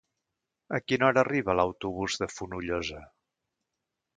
A 0.77 0.79
quina 0.91 1.05
hora 1.09 1.21
arriba 1.25 1.55
l'autobús 1.59 2.17
de 2.23 2.31
Fonollosa? 2.37 3.03